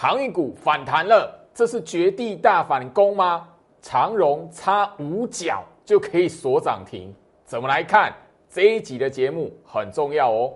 [0.00, 3.48] 航运股反弹了，这是绝地大反攻吗？
[3.82, 7.12] 长荣差五角就可以锁涨停，
[7.44, 8.14] 怎么来看
[8.48, 10.54] 这一集的节目很重要哦。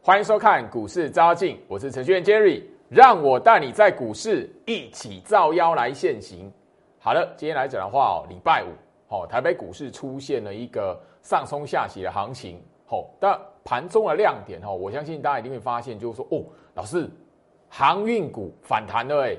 [0.00, 6.50] 欢迎收看股市招镜，我是程序员 Jerry，让我带你在股市一起造妖来现行。
[6.98, 8.68] 好了，今天来讲的话哦，礼拜五，
[9.14, 16.42] 哦，台北股市出现了一个上冲下洗的行情，哦，但盘中的亮点哦，我相信大家一定会发现，就是说哦，
[16.74, 17.10] 老师，
[17.68, 19.36] 航运股反弹了哎，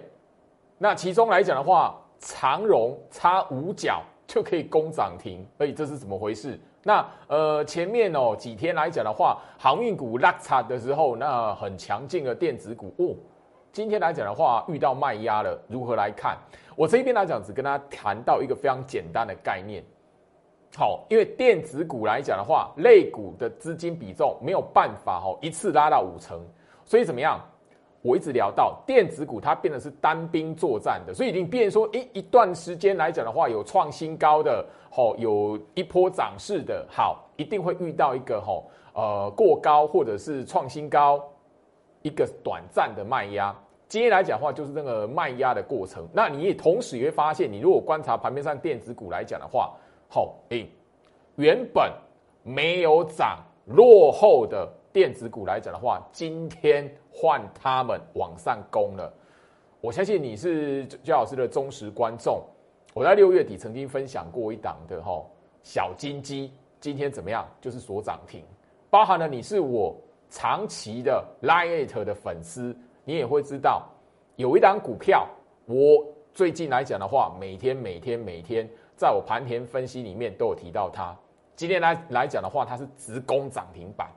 [0.77, 6.59] 那其中来讲的话，长荣差五角就可以攻涨停，哎，这是怎么回事？
[6.84, 13.16] 那呃，前面哦几天来讲的话，航运股拉差的时候，那很强劲的电子股哦，
[13.79, 16.38] 今天来讲的话遇到卖压了，如何来看？
[16.75, 19.81] 我这一边来讲，只跟大家谈到一个非常简单的概念。
[20.75, 26.45] 好，因为电子股来讲的话，类股的资金比重没有办法哈一次拉到五成，
[26.83, 27.39] 所以怎么样？
[28.02, 41.23] 我一直聊到电子股，它变得是单兵作战的，所以已经变说，一，一段时间来讲的话，有创新高的，吼，有一波涨势的，好，一定会遇到一个吼，呃，过高或者是创新高，
[42.02, 43.55] 一个短暂的卖压。
[43.90, 46.08] 今天来讲的话，就是那个卖压的过程。
[46.14, 49.76] 那你也同时也会发现，你如果观察盘面上电子股来讲的话，
[50.08, 50.70] 好，诶，
[51.38, 51.92] 原本
[52.44, 54.72] 没有涨落后的。
[54.92, 59.14] 电子股来讲的话，今天换他们往上攻了。
[59.82, 62.44] 我相信你是焦老师的忠实观众。
[62.95, 65.23] 我在六月底曾经分享过一档的哈
[65.62, 67.48] 小金鸡，今天怎么样？
[67.62, 68.44] 就是所涨停。
[68.90, 69.95] 包含了你是我
[70.32, 73.88] 长期的 Lite 的粉丝，你也会知道
[74.36, 75.28] 有一档股票，
[75.66, 81.16] 我最近来讲的话，每天每天每天在我盘前分析里面都有提到它。
[81.55, 84.08] 今天来来讲的话，它是直攻涨停板。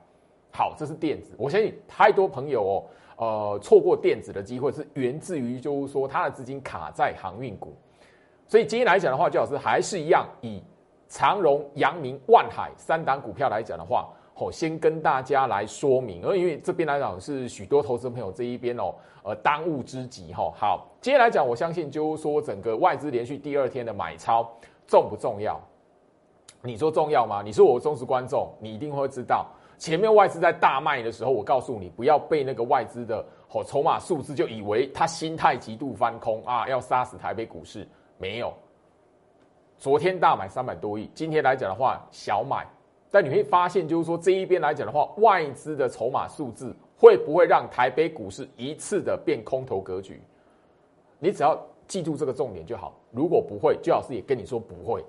[0.51, 1.33] 好，这是电子。
[1.37, 2.85] 我相信太多朋友哦，
[3.17, 7.75] 呃，错过电子的机会是源自于，就是说他的资金卡在航运股。
[8.47, 10.61] 所以今天来讲的话，最好是还是一样以
[11.09, 14.09] 长荣、阳明、万海三档股票来讲的话，
[14.43, 16.23] 我，先跟大家来说明。
[16.25, 18.93] 而因为这边来讲是许多投资朋友这一边哦，
[19.23, 20.51] 呃，当务之急哈。
[20.55, 24.49] 好，今天来讲，我相信就是说整个外资连续第二天的买超
[24.85, 25.59] 重不重要？
[26.61, 27.41] 你说重要吗？
[27.43, 29.45] 你是我忠实观众，你一定会知道。
[29.77, 37.85] 前面外资在大卖的时候，我告诉你不要被那个外资的哦筹码数字就以为他心态极度翻空啊，要杀死台北股市。
[38.17, 38.53] 没有，
[39.77, 42.65] 昨天大买三百多亿，今天来讲的话小买，
[43.13, 50.19] 但你会发现就是说这一边来讲的话，外资的筹码数字会不会让台北股市一次的变空头格局？
[51.19, 51.55] 你只要
[51.87, 52.99] 记住这个重点就好。
[53.11, 55.05] 如果不会，最好是也跟你说不会。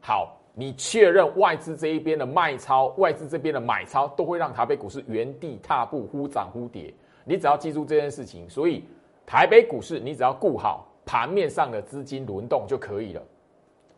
[0.00, 0.38] 好。
[0.54, 6.92] 你确认外资这一边的卖超，外资这边的买超都会让台北股市原地踏步，忽涨忽跌。
[7.24, 8.84] 你只要记住这件事情，所以
[9.24, 13.22] 台北股市你只要顾好盘面上的资金轮动就可以了。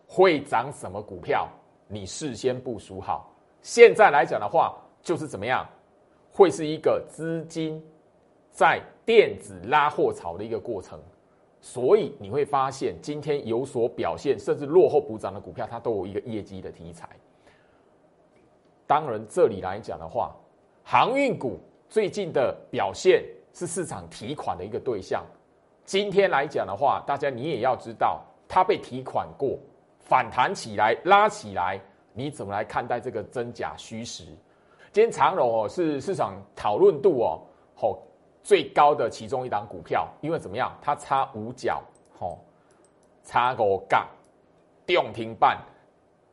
[0.07, 1.49] 会涨什么股票，
[1.94, 3.32] 你事先部署好。
[3.62, 5.65] 现在来讲的话，就是怎么样，
[6.32, 7.81] 会是一个资金
[8.50, 11.00] 在电子拉货潮的一个过程。
[11.60, 17.09] 所以你会发现，今天有所表现，甚至落后补涨的股票，它都有一个业绩的题材。
[18.87, 20.34] 当然，这里来讲的话，
[20.83, 25.25] 航运股最近的表现是市场提款的一个对象。
[25.87, 29.59] 今天来讲的话，大家你也要知道，它被提款过，
[30.04, 31.81] 反弹起来，拉起来，
[32.12, 34.25] 你怎么来看待这个真假虚实？
[34.92, 37.41] 今天长荣哦，是市场讨论度哦，
[37.75, 37.98] 好。
[38.47, 40.70] 最高的其中一档股票，因为怎么样？
[40.82, 41.82] 它差五角，
[42.19, 42.38] 吼，
[43.22, 44.06] 差五杠，
[44.87, 45.59] 涨停板，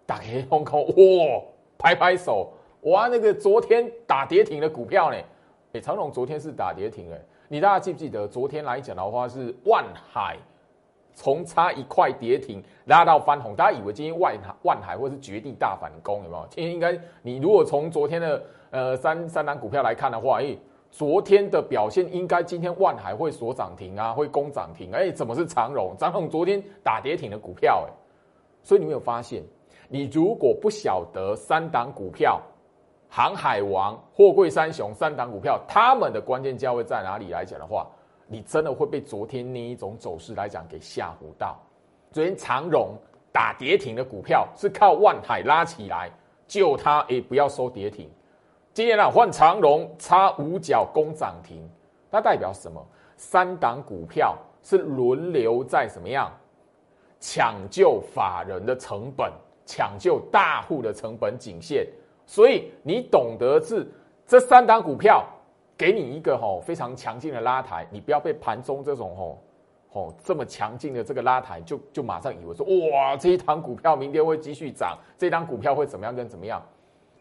[0.05, 1.41] 打开空口，哇，
[1.77, 2.51] 拍拍手，
[2.81, 5.17] 哇，那个昨天打跌停的股票呢？
[5.71, 8.27] 哎，长隆昨天是打跌停，哎，你大家记不记得？
[8.27, 10.35] 昨天来讲的话是万海，
[11.13, 16.46] 从差一块跌停拉到翻红，大家以为今天万海万海或是绝地大反攻，有没有？
[16.50, 20.58] 今天应该，你如果从昨天的呃三三档股票来看的话，哎。
[20.94, 24.92] 昨天的表现应该今天万海会锁涨停啊，会攻涨停。
[24.92, 25.96] 哎，怎么是长荣？
[25.98, 27.94] 长荣昨天打跌停的股票，哎，
[28.62, 29.42] 所以你没有发现，
[29.88, 32.42] 你如果不晓得三档股票，
[33.08, 37.88] 航海王、货柜三雄三档股票，他们的关键价位在哪里来讲的话，
[38.31, 41.60] 你真的会被昨天那一种走势来讲给吓唬到。
[42.13, 42.95] 昨天长荣
[43.30, 46.10] 打跌停的股票是靠万海拉起来
[46.48, 48.10] 救它，哎，不要收跌停。
[48.74, 51.69] 今天呢，换长荣插五角攻涨停，
[52.10, 52.81] 它代表什么？
[53.18, 56.31] 三档股票是轮流在什么样
[57.19, 59.30] 抢救法人的成本，
[59.66, 61.86] 抢救大户的成本颈线。
[62.25, 63.92] 所以你懂得是
[64.25, 65.25] 这三档股票
[65.81, 69.42] 给你一个吼非常强劲的拉抬，你不要被盘中这种吼
[69.89, 76.63] 吼这么强劲的这个拉抬，就就马上以为说哇这一档股票明天会继续涨，这档股票会怎么样跟怎么样？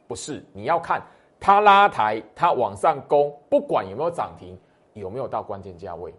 [0.07, 1.01] 不是，你要看
[1.41, 4.59] 它拉抬，它往上攻，不管有没有涨停。
[4.93, 6.13] 有没有到关键价位？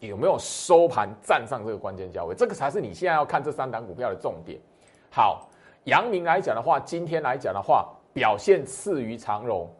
[0.00, 2.34] 有没有收盘站上这个关键价位？
[2.34, 4.60] 这个才是你现在要看这三档股票的重点。
[5.08, 5.48] 好，
[5.84, 9.70] 阳明来讲的话，今天来讲的话，表现次于长荣，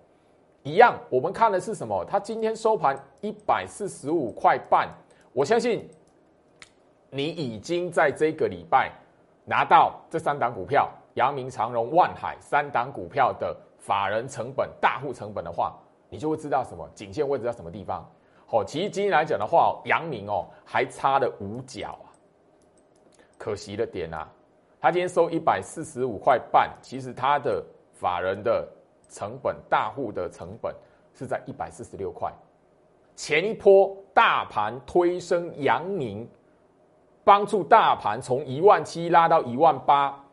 [0.62, 0.98] 一样。
[1.08, 2.04] 我们看的是什么？
[2.04, 4.88] 它今天收盘一百四十五块半。
[5.32, 5.88] 我相信
[7.10, 8.92] 你已经在这个礼拜
[9.44, 15.78] 拿到这三档股票，阳明、长荣、万海三档股票的法人成本、大户成本的话，
[16.08, 18.06] 你就会知道什么颈线位置在什么地方。
[18.50, 22.08] 哦，其实今天来讲的话，阳明哦还差了五角啊，
[23.36, 24.26] 可惜的点啊，
[24.80, 27.62] 他今天收一百四十五块半，其实他的
[27.92, 28.66] 法人的
[29.08, 30.74] 成本、大户的成本
[31.14, 32.32] 是在一百四十六块。
[33.16, 36.28] 前一波大盘推升阳明，
[37.24, 40.24] 帮助大盘从一万七拉到一万八，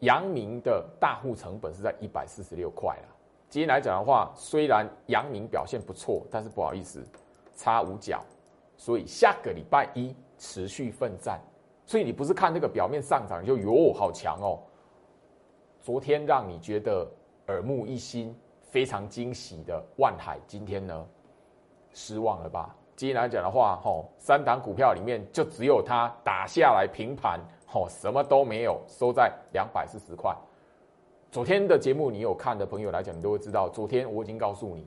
[0.00, 3.08] 阳明的大户成本是在一百四十六块了。
[3.48, 7.06] 今天来讲的话，虽然阳明表现不错，但是不好意思，
[7.54, 8.20] 差五角，
[8.76, 11.40] 所以下个礼拜一持续奋战。
[11.86, 14.58] 所以你不是看那个表面上涨就哟好强哦。
[15.80, 17.06] 昨天让你觉得
[17.48, 21.06] 耳目一新、非常惊喜的万海，今天呢
[21.92, 22.74] 失望了吧？
[22.96, 30.34] 今天来讲的话，吼三档股票里面就只有它打下来平盘，吼什么都没有，收在两百四十块。
[31.30, 33.68] 昨天的节目，你有看的朋友来讲，你都会知道。
[33.68, 34.86] 昨天我已经告诉你，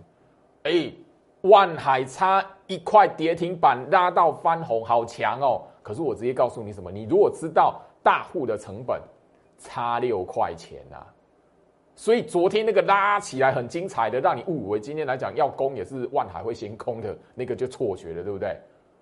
[0.63, 0.93] 哎，
[1.41, 5.61] 万海差一块跌停板拉到翻红，好强哦。
[5.83, 6.89] 可是我直接告诉你什么？
[6.89, 9.01] 你如果知道大户的成本
[9.57, 11.05] 差六块钱啊，
[11.97, 18.55] 所以昨天那个拉起来很精彩的，让你误以为今天来讲要攻也是万海会先攻的那个就错觉了，对不对？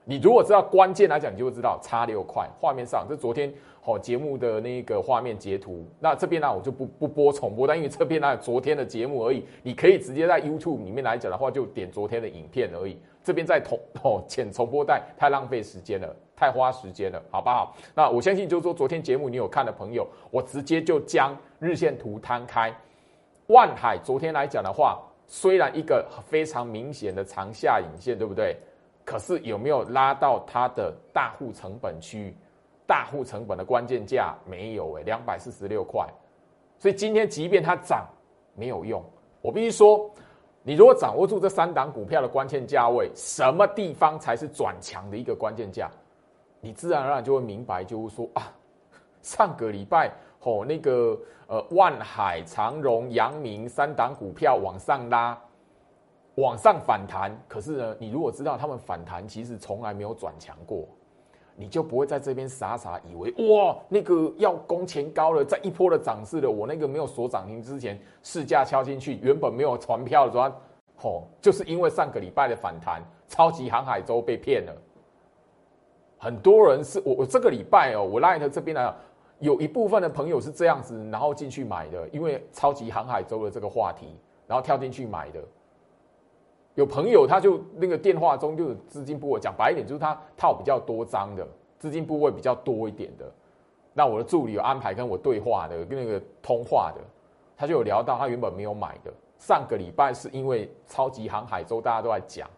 [0.06, 2.48] 你如果知道关键来讲，你就会知道差六块。
[2.58, 12.98] 画面上这昨天好节目的那个画面截图，那这边呢我就不不播重播，但因为这边呢昨天的节目而已，你可以直接在 YouTube 里面来讲的话，就点昨天的影片而已。
[13.22, 17.76] 这边再重哦剪重播带太浪费时间了，太花时间了，好不好？
[17.94, 22.74] 那我相信就是说昨天节目你有看的朋友，我直接就将日线图摊开。
[23.48, 28.58] 万海昨天来讲的话，虽然一个非常明显的长下影线，对不对？
[29.04, 32.36] 可是有没有拉到它的大户成本区？
[32.88, 36.08] 大户成本的关键价没有诶，两百四十六块。
[36.78, 38.08] 所以今天即便它涨，
[38.56, 39.04] 没有用。
[39.42, 40.10] 我必须说，
[40.64, 45.90] 你如果掌握住这三档股票的关键价位，什么地方才是转强的一个关键价，
[46.62, 48.52] 你自然而然就会明白，就是说啊，
[49.22, 50.12] 上个礼拜
[50.46, 55.38] 哦那个呃万海、长荣、阳明三档股票往上拉。
[56.38, 60.86] 往上反弹，可是呢，你如果知道他们反弹其实从来没有转强过，
[61.56, 70.52] 你就不会在这边傻傻以为哇，那个要攻前高了，在一波的涨势的，我那个没有锁涨停之前市价敲进去，原本没有传票的时候，
[70.98, 74.76] 吼，就是因为上个礼拜的反弹，超级航海周被骗了。
[76.18, 78.94] 很多人是我我这个礼拜哦，我 Light 这边呢，
[79.40, 84.16] 有一部分的朋友是这样子，然后进去买的，因为超级航海周的这个话题，
[84.48, 85.44] 然后跳进去买的。
[86.76, 91.48] 有朋友他就那个电话中就有资金部位讲白一点，就是他套比较多张的
[91.80, 93.32] 资金部位比较多一点的。
[93.94, 97.02] 那我的助理有安排跟我对话的，跟那个通话的，
[97.56, 99.14] 他就有聊到他原本没有买的。
[99.38, 102.50] 上个礼拜是因为超级航海周大家都在讲，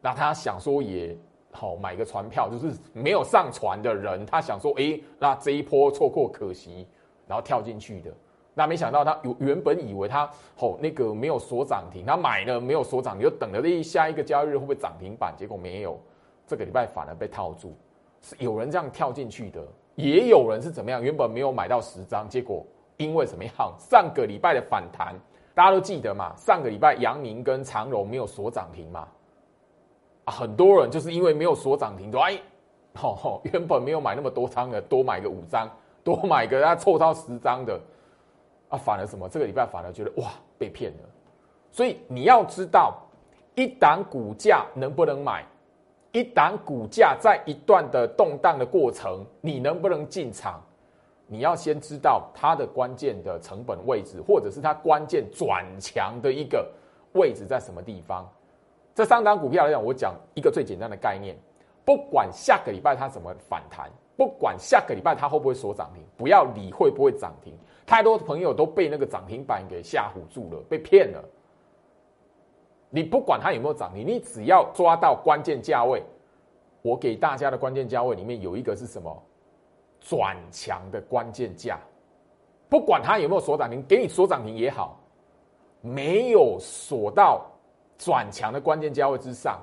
[0.00, 1.16] 那他想说也
[1.58, 6.86] 好买个船票，就是没有上船的人，他想说哎，那这一波错过可惜，
[7.26, 8.12] 然后跳进去的。
[8.54, 15.34] 那没想到他原原本以为他吼那个没有锁涨停，他买了没有锁涨，你就等着这下一个交易日会不会涨停板？
[15.36, 15.98] 结果没有，
[16.46, 17.76] 这个礼拜反而被套住。
[18.20, 19.60] 是有人这样跳进去的，
[19.96, 21.02] 也有人是怎么样？
[21.02, 22.64] 原本没有买到十张，结果
[22.98, 23.52] 因为怎么样？
[23.78, 25.14] 上个礼拜的反弹，
[25.54, 26.34] 大家都记得嘛？
[26.36, 29.08] 上个礼拜阳明跟长荣没有锁涨停嘛？
[30.30, 32.38] 很多人就是因为没有锁涨停，都哎，
[32.94, 35.68] 吼吼， 原本没有买那么多张的，多买个五张，
[36.02, 37.80] 多买个他凑到十张的。
[38.68, 39.26] 啊，反而什么？
[39.28, 40.98] 这个礼拜反而觉得哇，被骗了。
[41.70, 42.98] 所以你要知道，
[43.54, 45.42] 一档股价能不能买，
[46.12, 50.62] 一档股价在一段的动荡的过程，你能不能进场？
[51.26, 56.66] 你要先知道它的关键的成本位置，或者是它关键转强的一个
[57.12, 58.26] 位置在什么地方。
[58.98, 61.36] 这三档股票来讲，我讲一个最简单的概念：
[61.84, 67.54] 不管下个礼拜它怎么反弹，不管下个礼拜它会不会锁涨停，不要理会不会涨停。
[67.86, 71.24] 太多朋友都被那个涨停板给吓唬住了，被骗了。
[72.90, 76.02] 你不管它有没有涨停，你只要抓到关键价位。
[76.82, 79.22] 我给大家的关键价位里面有一个是什么？
[80.00, 81.78] 转强的关键价，
[82.68, 84.98] 不管它有没有锁涨停，给你锁涨停也好，
[85.82, 87.47] 没有锁到
[87.98, 89.60] 转强的关键价位之上，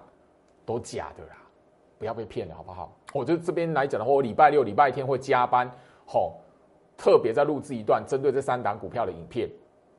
[0.65, 1.37] 都假的啦，
[1.97, 2.91] 不要被骗了，好不好？
[3.13, 5.71] 我就这边来讲的话，我礼拜六、礼拜天会加班，
[6.05, 6.33] 吼，
[6.97, 9.49] 特别在录制一段针对这三档股票的影片。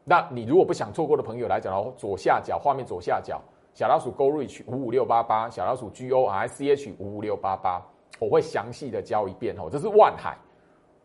[0.04, 3.40] 那你如果不想错过的朋友来讲的话，左下角画面左下角。
[3.74, 7.86] 小老鼠 Go Reach 五五六八八，小老鼠 G O R C H 五五六八八，
[8.18, 9.68] 我会详细的教一遍哦。
[9.70, 10.34] 这是万海，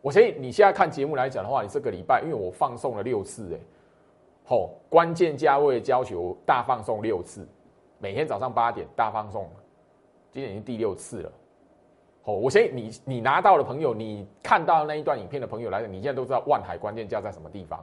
[0.01, 3.59] 我相信你现在看节目来讲的话，你这个礼拜因为我放送了六次，哎，
[4.51, 7.47] 吼，关键价位要求大放送六次，
[7.99, 9.49] 每天早上八点大放送，
[10.29, 11.31] 今天已经第六次了。
[12.25, 17.81] 哦，我相信你你拿到的朋友，你看到那一段影片的朋友来讲，你现在都知道万海关键价在什么地方。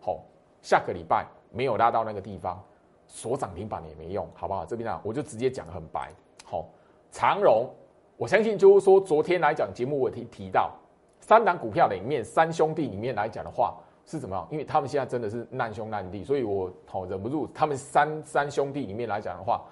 [0.00, 0.18] 好，
[0.60, 2.60] 下个礼拜没有拉到那个地方。
[3.06, 4.66] 锁涨停板也没用，好不好？
[4.66, 6.10] 这边呢，我就直接讲很白。
[6.44, 6.66] 好，
[7.12, 7.70] 长荣，
[8.16, 10.72] 我相信就是说，昨天来讲节目我提提到
[11.20, 14.48] 三档股票里面，三兄弟里面来讲的话是怎么样？
[14.50, 19.62] 因为他们现在真的是难兄难弟，所以我好忍不住，他们三三兄弟里面来讲的话，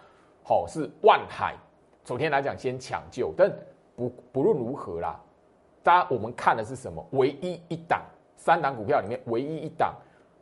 [0.44, 1.56] 好是万海。
[2.04, 3.50] 首先来讲先抢救，但
[3.96, 5.18] 不不论如何啦，
[5.82, 7.04] 大家我们看的是什么？
[7.12, 8.02] 唯一一档
[8.36, 9.94] 三档股票里面唯一一档。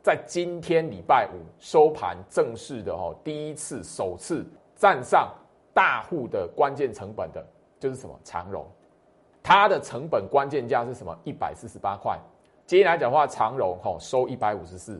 [0.02, 4.44] 在今天礼拜五收盘正式的哦，第一次首次
[4.76, 5.32] 站上
[5.72, 7.42] 大户的关键成本的，
[7.80, 8.66] 就是什么长荣，
[9.42, 11.18] 它的成本关键价是什么？
[11.24, 12.18] 一百四十八块。
[12.66, 14.98] 今天来讲话，长荣吼收一百五十四，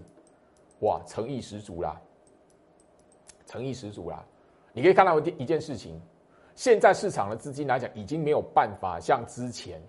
[0.80, 1.99] 哇，诚意十足啦，
[3.47, 4.23] 诚意十足啦。
[4.75, 5.99] 你可以看到一一件事情，
[6.54, 9.80] 现在市场的资金来讲，已经没有办法像之前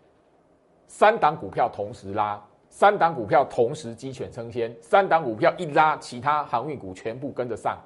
[0.88, 2.41] 三档股票同时拉。
[2.70, 7.77] 三档股票同时鸡犬升天，三档股票一拉，其他航运股全部跟着上。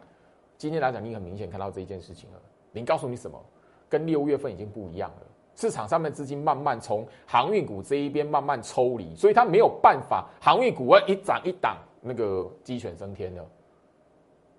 [0.58, 2.42] 今天来讲，你很明显看到这一件事情了。
[2.72, 3.40] 您告诉你什么？
[3.88, 5.28] 跟六月份已经不一样了。
[5.60, 13.46] 市场上面资金慢慢从航运股这一边慢慢抽离，所以它没有办法，航运股一涨一档，那个鸡犬升天了，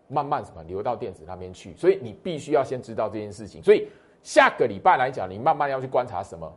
[0.09, 1.75] 慢慢什么流到电子那边去。
[1.75, 3.63] 所以你必须要先知道这件事情。
[3.63, 3.89] 所以
[4.23, 6.53] 下个礼拜来讲，你慢慢要去观察什么？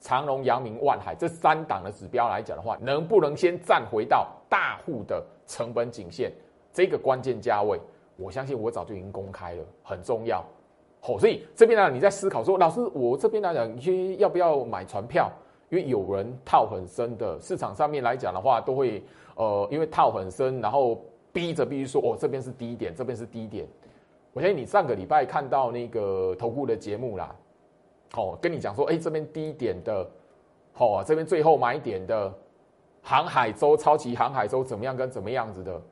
[0.00, 6.32] 长隆、阳明、万海这三档的指标来讲的话，能不能先站回到大户的成本颈线
[6.72, 7.78] 这个关键价位？
[8.16, 10.44] 我相信我早就已经公开了，很重要。
[11.06, 15.30] 好，所以这边呢，你在思考说，老师，我这边来讲，你要不要买船票？
[15.68, 23.66] 因为有人套很深的，市场上面来讲的话，都会呃，因为套很深，然后逼着必须说，哦，这边是低点，这边是低点。
[24.32, 27.36] 我相信你上个礼拜看到那个投顾的节目啦。
[28.16, 30.08] 哦，跟你讲说，哎，这边低点的，
[30.72, 32.32] 好啊，这边最后买点的，
[33.02, 35.82] 航海州超级航海州怎么样跟怎么样子的，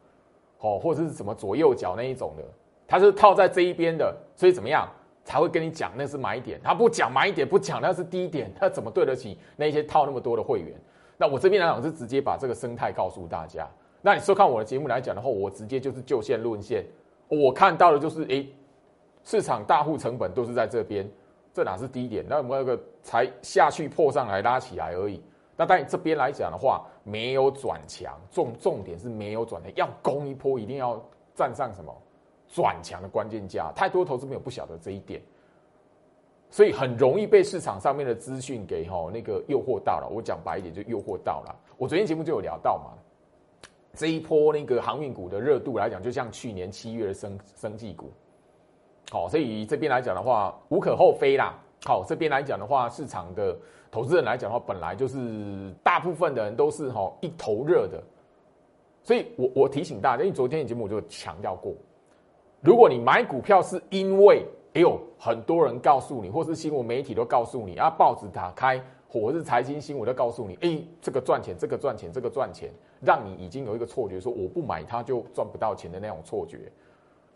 [0.60, 2.42] 哦，或者是什么左右脚那一种的，
[2.86, 4.88] 它是套在这一边的，所以怎么样
[5.32, 6.60] 才会跟你讲那是买点？
[6.62, 10.74] 他不讲买点，不讲那是低点，他怎么对得起那些套那么多的会员？
[11.16, 13.66] 那我这边来讲是直接把这个生态告诉大家。
[14.02, 16.84] 那你收看我的节目来讲的话，我直接就是就线论线，
[17.28, 18.46] 我看到的就是，诶，
[19.24, 21.10] 市场大户成本都是在这边。
[21.54, 22.22] 这哪是低点？
[22.28, 25.18] 那我们那个才下去破上来拉起来而已。
[25.56, 31.02] 那但这边来讲的话，没有转强，重重点是没有转的，要攻一波，一定要
[31.34, 31.90] 站上什么
[32.52, 33.72] 转强的关键价。
[33.74, 35.20] 太多投资朋友不晓得这一点，
[36.50, 40.08] 所以很容易被市场上面的资讯给哈那个诱惑到了。
[40.08, 41.56] 我讲白一点，就诱惑到了。
[41.78, 42.92] 我昨天节目就有聊到嘛，
[43.94, 48.12] 这一波那个航运股的热度来讲，就像去年七月的生生技股。
[49.10, 51.58] 好，所以这边来讲的话，无可厚非啦。
[51.84, 53.56] 好，这边来讲的话，市场的
[53.90, 58.02] 投资人来讲的话，本来就是大部分的人都是哈一头热的。
[59.02, 61.74] 所以我我提醒大家，因为昨天的节目我就强调过，
[62.62, 76.72] 如果你买股票是因为哎呦很多人告诉你，或是新闻媒体都告诉你啊，报纸打开或是财经新闻都告诉你，哎，这个赚钱，这个赚钱，这个赚钱，让你已经有一个错觉，说我不买它就赚不到钱的那种错觉，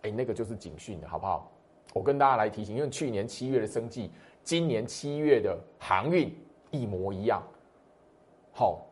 [0.03, 1.51] 哎，那个就是警讯的好不好？
[1.93, 4.11] 我跟大家来提醒，因为去年七月的生计，
[4.45, 6.33] 今年七月的航运
[6.71, 7.43] 一模一样。
[8.53, 8.87] 好，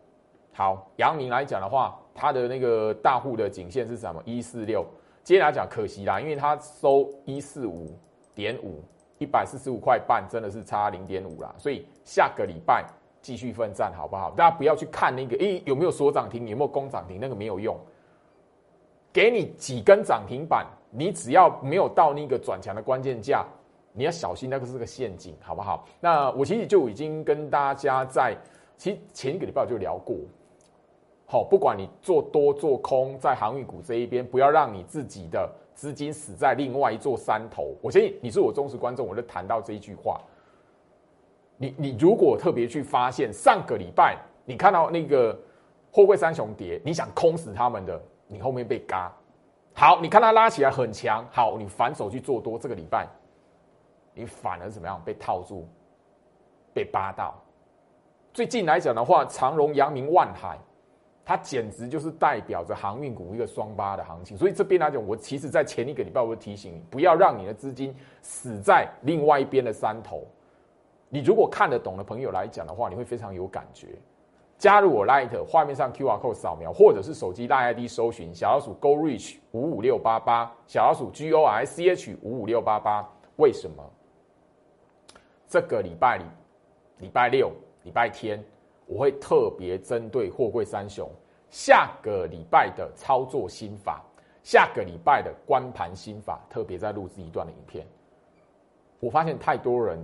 [0.52, 4.20] 好，阳明来讲的话，它的那个大户的颈线是什么？
[4.24, 4.84] 一四六。
[5.24, 7.90] 接下来讲，可惜啦，因为它收一四五
[8.34, 8.80] 点五，
[9.18, 11.52] 一百四十五块半，真的是差零点五啦。
[11.58, 12.84] 所以下个礼拜
[13.20, 14.30] 继续奋战，好不好？
[14.32, 17.76] 大家不要去看那个，诶，有没有锁涨停，有没有攻涨停，那个没有用。
[19.12, 20.64] 给你几根涨停板。
[20.96, 23.44] 你只要没有到那个转强的关键价，
[23.92, 25.84] 你要小心，那个是个陷阱，好不好？
[25.98, 28.36] 那我其实就已经跟大家在，
[28.76, 30.14] 其实前一个礼拜我就聊过，
[31.26, 37.74] 好，不管你做多做空，在航运股这一边，不要让你自己的资金死在另外一座山头。
[37.82, 40.20] 我相信你是我忠实观众，我就谈到这一句话。
[41.56, 45.38] 你你如果特别去发现上个礼拜你看到那个
[45.90, 49.12] 货柜三雄跌，你想空死他们的，你后面被嘎。
[49.72, 53.08] 好，你看它拉起来很强，好，你反手去做多，这个礼拜。
[54.12, 55.00] 你反而怎么样？
[55.04, 55.66] 被套住，
[56.72, 57.34] 被扒到。
[58.32, 60.58] 最近来讲的话，长荣、阳明、万海，
[61.24, 64.36] 它简直就是代表着航运股一个双八的行情。
[64.36, 70.26] 所以这边来讲，我其实在前一个礼拜我就提醒你，不要让你的资金死在另外一边的山头。
[71.08, 73.88] 你如果看得懂的朋友来讲的话，你会非常有感觉。
[74.56, 83.08] 加入我 Light，画面上 QR code 扫描，或者是手机大 ID 搜寻小老鼠 Go Reach 五五六八八，小老鼠 G O I C H 五五六八八。
[83.36, 83.84] 为什么？
[85.48, 86.24] 这个礼拜里，
[86.98, 87.50] 礼拜六、
[87.82, 88.42] 礼拜天，
[88.86, 91.10] 我会特别针对货柜三雄
[91.50, 94.04] 下个礼拜的操作心法，
[94.42, 97.86] 下个礼拜的观盘心法，特别在录制一段的影片。
[99.00, 99.98] 我发现太多人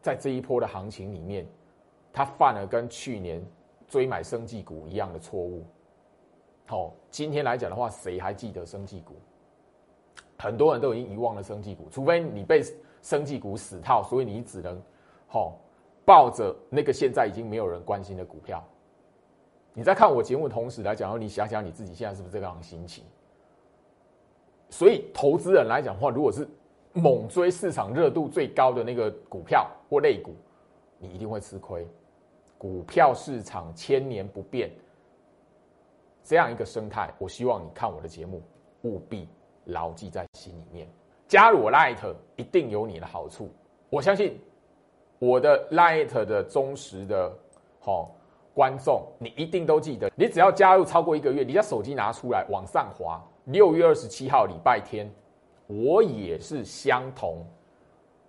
[0.00, 1.46] 在这一波的行情里面，
[2.12, 3.44] 他犯了跟去年
[3.86, 5.64] 追买生技股一样的错误。
[6.66, 9.14] 好，今天来讲的话，谁还记得生技股？
[10.38, 12.62] 很多人都已经遗忘了生技股，除非你被
[13.02, 14.80] 生技股死套，所以你只能。
[15.26, 15.58] 好，
[16.04, 18.62] 抱着那个现在已经没有人关心的股票，
[19.72, 23.04] 你在看我节目同时来讲，你想想你自己现在是不是这样的心情？
[24.68, 26.46] 所以投资人来讲的话，如果是
[26.92, 30.34] 猛追市场热度最高的那个股票或类股，
[30.98, 31.86] 你一定会吃亏。
[32.58, 34.70] 股票市场千年不变，
[36.22, 38.42] 这样一个生态，我希望你看我的节目
[38.82, 39.28] 务必
[39.64, 40.88] 牢记在心里面。
[41.26, 43.50] 加入我 Light 一定有你的好处，
[43.90, 44.38] 我相信。
[45.24, 47.32] 我的 Light 的忠实的
[47.80, 48.14] 好
[48.52, 50.10] 观众，你一定都记得。
[50.14, 53.18] 你只要加入超过一个月，你将手机拿出来往上滑。
[53.44, 55.10] 六月二十七号礼拜天，
[55.66, 57.42] 我也是相同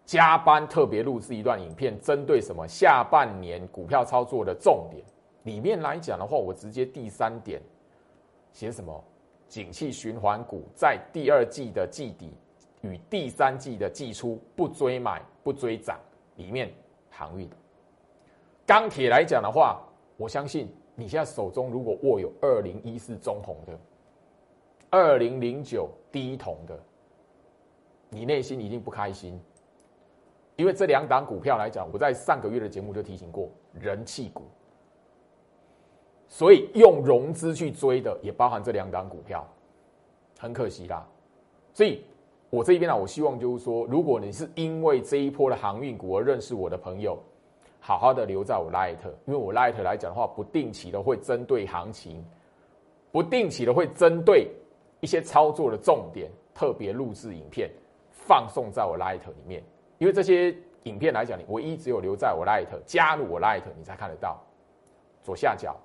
[0.05, 5.03] 加班特别录制一段影片，针对什么下半年股票操作的重点
[5.43, 7.61] 里面来讲的话，我直接第三点
[8.53, 9.03] 写什么？
[9.47, 12.33] 景气循环股在第二季的季底
[12.81, 15.99] 与第三季的季初不追买不追涨。
[16.35, 16.69] 里面
[17.17, 17.49] 航运、
[18.65, 19.81] 钢铁来讲的话，
[20.17, 23.79] 我相信你现在手中如果握有二零一四中红的、
[24.89, 26.77] 二零零九低铜的，
[28.09, 29.39] 你内心一定不开心，
[30.57, 34.43] 因为这两档股票来讲，我在上个月的节目就提醒过，人气股，
[36.27, 39.47] 所以用融资去追的也包含这两档股票，
[40.37, 41.07] 很可惜啦，
[41.73, 42.03] 所以。
[42.55, 47.19] 我这边呢，我希望就是说，如果你是因为这一波的航运股而认识我的朋友，
[47.81, 52.23] 好好的留在我 Light，因为我 Light 来讲的话，不定期的会针对行情，
[53.11, 54.49] 不定期的会针对
[55.01, 57.69] 一些操作的重点，特别录制影片
[58.09, 59.61] 放送在我 Light 里面。
[59.97, 64.41] 因为这些影片来讲，你唯一只有留在我 Light，加入我 Light，你才看得到。
[65.23, 65.75] 左下角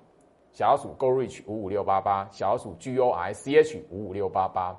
[0.53, 4.73] 小老鼠 Go Reach 五五六八八，小老鼠 G O I C H 五五六八八，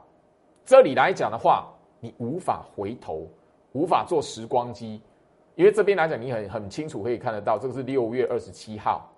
[0.64, 1.68] 这里来讲的话。
[2.04, 3.28] 你无法回头，
[3.70, 5.00] 无法做时光机，
[5.54, 9.08] 因为这边来讲，你很很清楚可以看得到，这个是六月二十七号，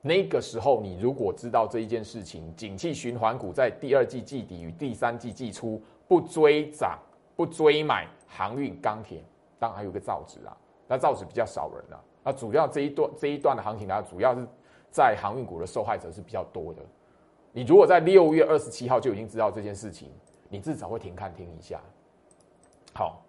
[0.00, 6.98] 那个时候，你如果知道这一件事情，景气循环股在第二季季底与第三季季初不追涨、
[7.36, 9.22] 不追买航运、钢铁，
[9.58, 10.56] 当然还有个造纸啊，
[10.88, 14.48] 那造纸比较少人啊，那主要这一段这一段的行情呢，主要是
[14.90, 16.80] 在航运股的受害者是比较多的。
[17.52, 20.08] 你如果在六月二十七号就已经知道这件事情。
[20.50, 21.80] 你至少会停看听一下。
[22.92, 23.22] 好，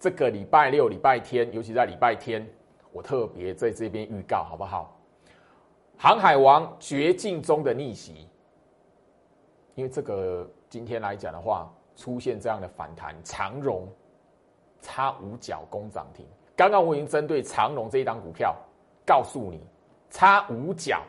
[0.00, 2.44] 这个礼拜六、礼拜天，尤其在礼拜天，
[2.92, 4.98] 我特别在这边预告，好不好？
[5.98, 8.26] 航海王绝境中的逆袭，
[9.74, 13.86] 因为这个今天来讲的话，出现这样的反弹，长荣
[14.80, 16.26] 差五角攻涨停。
[16.56, 18.56] 刚刚我已经针对长荣这一档股票，
[19.06, 19.60] 告诉你
[20.08, 21.02] 差五角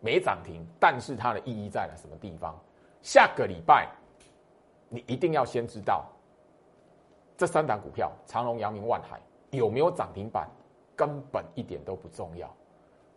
[0.00, 2.58] 没涨停，但是它的意义在了什么地方？
[3.02, 3.88] 下个礼拜。
[4.90, 6.04] 你一定要先知道
[7.36, 9.18] 这三档股票长隆、阳明、万海
[9.50, 10.46] 有没有涨停板，
[10.94, 12.46] 根本一点都不重要。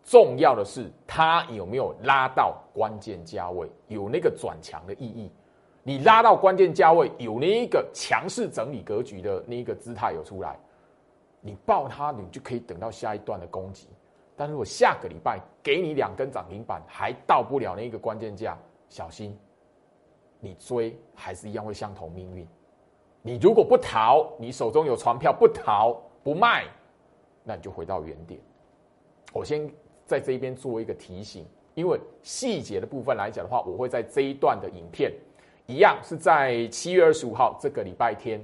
[0.02, 5.30] 重要的是它有没有拉到关键价位，有那个转强的意义。
[5.82, 10.58] 你拉到关键价位，有那一个强势整理格局的那一个姿态有出来，
[11.40, 13.88] 你抱它，你就可以等到下一段的攻击。
[14.36, 18.56] 但如果下个礼拜给你两根涨停板，还到不了那一个关键价，
[18.88, 19.38] 小心。
[20.44, 22.46] 你追还是一样会相同命运，
[23.22, 26.66] 你如果不逃，你手中有船票不逃不卖，
[27.42, 28.38] 那你就回到原点。
[29.32, 29.66] 我先
[30.04, 35.10] 在这边做一个提醒，因为细节的部分来讲的话，我会在这一段的影片，
[35.66, 38.38] 一样是在七月二十五号这个礼拜天，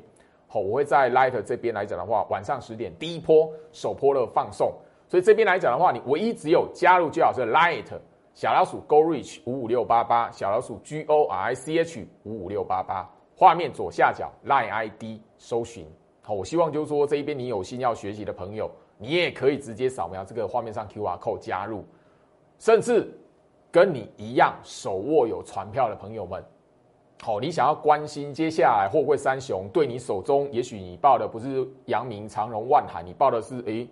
[0.48, 4.72] 好，我会在 Light 这边来讲的话，晚上十点第一波首波的放送。
[5.06, 7.84] 所以这边来讲的话，你唯一只有加入最好是 Light
[8.34, 15.86] 小老鼠 Go Reach 五五六八八小老鼠 G O R I C H 五五六八八，画面左下角 Line ID 搜寻。
[16.22, 18.70] 好，我希望就是说这一边你有心要学习的朋友。
[19.02, 21.86] 你也可以直接扫描这个画面上 Q R code 加入，
[22.58, 23.10] 甚至
[23.70, 26.44] 跟你一样手握有船票的朋友们，
[27.22, 33.88] 好，你想要关心接下来货柜三雄对你手中，也许你报的不是阳明长荣万海，你报的是诶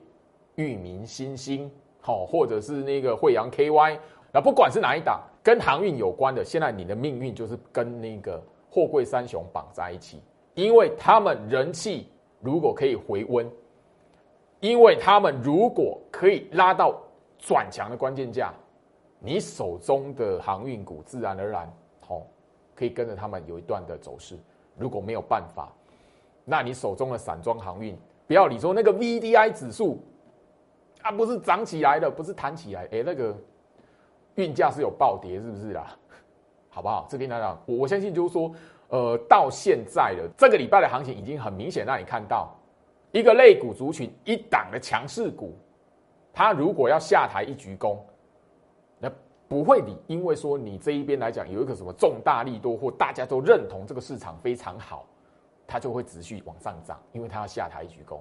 [0.56, 1.70] 裕民新兴，
[2.02, 3.98] 好，或者是那个惠阳 K Y，
[4.38, 10.22] 那不管是哪一档跟航运有关的，现在你的命运就是跟那个货柜三雄绑在一起，
[10.54, 12.06] 因为他们人气
[12.40, 13.50] 如果可以回温。
[14.60, 16.94] 因为他们如果可以拉到
[17.36, 18.54] 转强的关键价，
[19.18, 21.68] 你手中的航运股自然而然，
[22.06, 22.22] 哦，
[22.76, 24.38] 可以跟着他们有一段的走势。
[24.76, 25.72] 如果没有办法，
[26.44, 27.98] 那你手中的散装航运，
[28.28, 30.00] 不要你说那个 V D I 指数，
[31.02, 33.36] 啊，不是涨起来的，不是弹起来，哎，那个
[34.38, 35.94] 运价是有暴跌，是不是啦？
[36.70, 37.06] 好不好？
[37.10, 38.50] 这边来讲，我我相信就是说，
[38.88, 42.54] 呃，到现在的这个礼拜的行情已经很明显让你看到。
[43.10, 45.56] 一个类股族群一档的强势股，
[46.30, 47.96] 它如果要下台一鞠躬，
[48.98, 49.10] 那
[49.48, 55.06] 不会理，因为说你这一边来讲有一个什么重大利多，或大家都认同这个市场非常好，
[55.66, 58.20] 它就会持续往上涨，因为它要下台一鞠躬，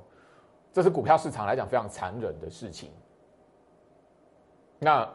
[0.72, 2.90] 这是股票市场来讲非常残忍的事情。
[4.80, 5.06] 那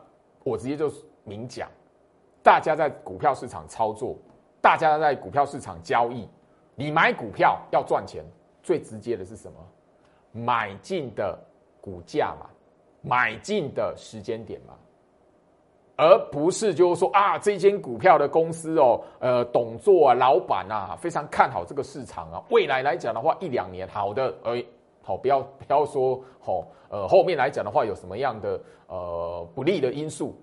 [0.44, 0.90] 我直接就
[1.24, 1.68] 明讲，
[2.42, 4.16] 大家在股票市场操作，
[4.60, 6.28] 大家在股票市场交易，
[6.74, 8.24] 你买股票要赚钱。
[8.62, 9.58] 最直接的是什么？
[10.30, 11.36] 买进的
[11.80, 12.46] 股价嘛，
[13.00, 14.74] 买进的时间点嘛，
[15.96, 24.64] 而不是就是说啊，这间股票的公司哦，呃，董座啊，老板啊，非常看好这个市场啊，未来来讲的话，一两年好的，哎，
[25.02, 30.34] 好，不要不要说好，呃，后面来讲的话，有什么样的呃不利的因素？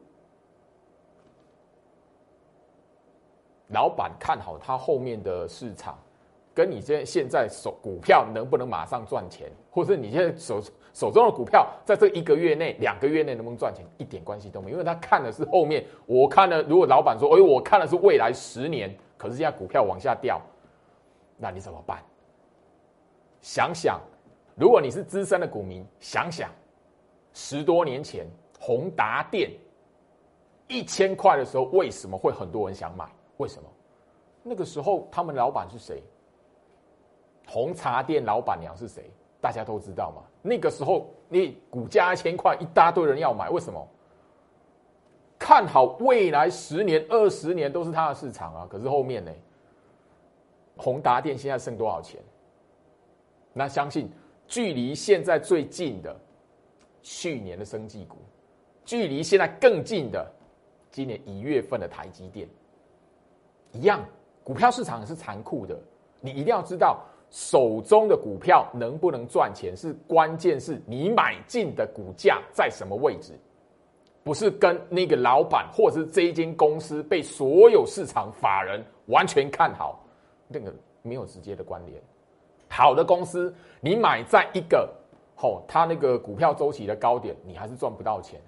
[3.69, 5.97] 老板看好他后面的市场。
[6.51, 10.61] 跟你现现在手股票能不能马上赚钱，或者你现在手
[10.93, 15.85] 手中的股票在这一个月内、两个月内能不能赚钱，一点关系都没有，因为他看的是后面。
[16.05, 20.41] 我看了，如果老板说：“哎，我看的是未来十年，可是现在股票往下掉，
[21.37, 22.03] 那你怎么办？”
[23.39, 24.01] 想想，
[24.59, 26.51] 如果你是资深的股民，想想
[27.31, 28.27] 十多年前
[28.59, 29.49] 宏达电
[30.67, 33.09] 一千块的时候，为什么会很多人想买？
[33.37, 33.69] 为什么？
[34.43, 36.03] 那个时候他们老板是谁？
[37.47, 39.09] 红茶店老板娘是谁？
[39.39, 40.23] 大家都知道嘛。
[40.41, 43.87] 那个时候，你股价一千块，一大堆人要买，为什么？
[45.39, 48.67] 看好未来十年、二十年都是它的市场啊。
[48.69, 49.31] 可是后面呢？
[50.75, 52.21] 宏达电现在剩多少钱？
[53.53, 54.11] 那相信
[54.49, 56.19] 距离现在最近的，
[57.01, 58.17] 去年的生技股，
[58.83, 60.29] 距离现在更近的，
[60.91, 62.49] 今年一月份的台积电，
[63.71, 64.03] 一样。
[64.43, 65.79] 股票市场是残酷的，
[66.19, 67.05] 你一定要知道。
[67.31, 73.33] 手中的股票能不能赚钱，是关键，是你买进的股价在什么位置，
[74.23, 80.03] 不是跟那个老板或者是这一间公司被所有市场法人完全看好，
[80.47, 82.01] 那个没有直接的关联。
[82.69, 84.89] 好的公司，你买在一个
[85.35, 88.39] 吼，它那个股票周期的高点，你还是赚不到钱。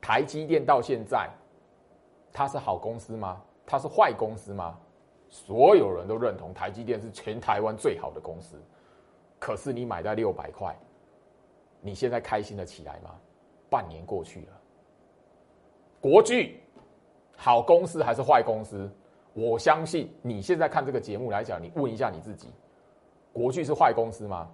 [0.00, 1.28] 台积电到现在，
[2.32, 3.42] 它是好公司吗？
[3.66, 4.78] 它是坏公司吗？
[5.28, 8.56] 所有人都认同台积电是全台湾最好的公司，
[9.38, 10.78] 可是你买在六百块，
[11.80, 13.10] 你现在开心的起来吗？
[13.68, 14.52] 半年过去了，
[16.00, 16.60] 国巨
[17.36, 18.88] 好公司还是坏公司？
[19.32, 22.48] 我相信你现在看这个节目来讲，你问一下你自己，
[23.34, 24.48] 国巨是坏公司吗？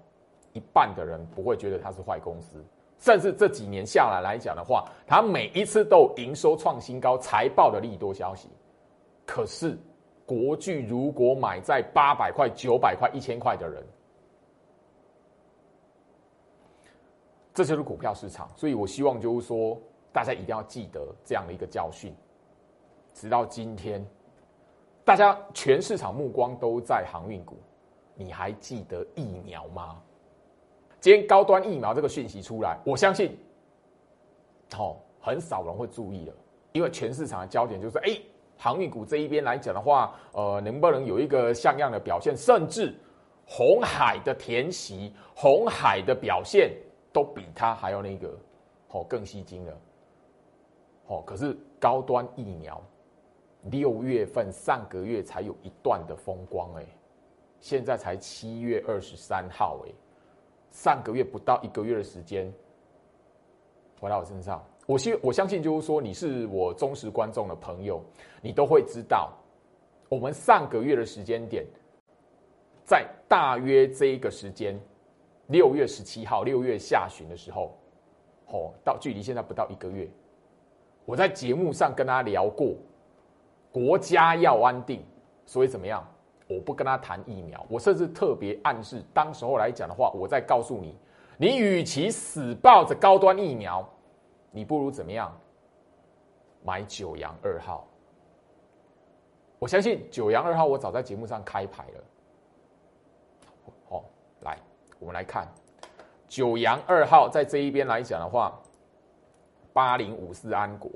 [0.53, 2.61] 一半的人不会觉得它是坏公司，
[2.99, 8.49] 甚至这几年下来来讲的话，它每一次都营收创新高，财报的利多消息，
[9.25, 9.79] 可是。
[10.27, 13.85] 国巨如果买在八百块、九百块、一千块的人，
[17.53, 18.49] 这就是股票市场。
[18.55, 19.77] 所以我希望就是说，
[20.13, 22.15] 大家一定要记得这样的一个教训。
[23.13, 24.07] 直到今天，
[25.05, 27.57] 大家全市场目光都在航运股，
[28.21, 29.99] 你还记得疫苗吗？
[31.01, 33.35] 今天高端疫苗这个讯息出来，我相信，
[34.77, 36.35] 哦，很少人会注意了，
[36.73, 38.21] 因为全市场的焦点就是哎。
[38.63, 42.37] 航运股这一边来讲的话，呃，能不能有一个像样的表现？
[42.37, 42.95] 甚至
[43.47, 46.71] 红海的填息，红海的表现
[47.11, 48.39] 都比它还要那个
[48.91, 49.73] 哦更吸睛了。
[51.07, 52.79] 哦，可是高端疫苗
[53.71, 56.85] 六月份上个月才有一段的风光哎，
[57.61, 59.93] 现在才七月二十三号哎，
[60.71, 62.53] 上个月不到一个月的时间
[64.01, 68.03] 回到我身上，我信我相信就是说你是我忠实观众的朋友，
[68.41, 69.31] 你都会知道，
[70.09, 71.67] 我们上个月的时间点，
[72.85, 74.81] 在大约这一个时间，
[75.49, 77.77] 六月十七号六月下旬的时候，
[78.47, 80.09] 哦，到距离现在不到一个月。
[81.05, 82.75] 我在节目上跟他聊过，
[83.71, 85.05] 国家要安定，
[85.45, 86.07] 所以怎么样？
[86.51, 90.99] 我不跟他谈疫苗，我甚至特别暗示，当时候来讲的话，我再告诉你，
[91.37, 93.89] 你与其死抱着高端疫苗，
[94.51, 95.33] 你不如怎么样？
[96.65, 97.87] 买九阳二号。
[99.61, 102.05] 我相信九阳二号，我早在节目上开牌了。
[103.89, 104.05] 好，
[104.41, 104.59] 来，
[104.99, 105.47] 我们来看
[106.29, 108.61] 九阳二号在这一边来讲的话。
[109.73, 110.91] 八零五四安国，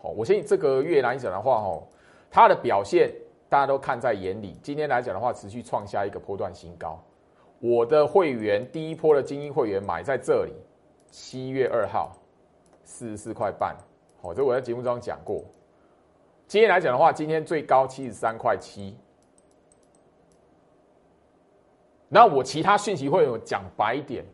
[0.00, 1.82] 好，我相信这个月来讲的话，哦，
[2.30, 3.12] 它的表现
[3.50, 4.56] 大家都看在眼里。
[4.62, 6.98] 今天来讲的话，持续创下一个波段新高。
[7.58, 10.54] 我的会员第一波的精英会员买在这里，
[11.10, 12.12] 七月二号
[12.84, 13.76] 四十四块半，
[14.22, 15.44] 好，这我在节目中讲过。
[16.46, 18.96] 今天来讲的话，今天最高七十三块七。
[22.08, 24.24] 那我其他讯息会有讲白点，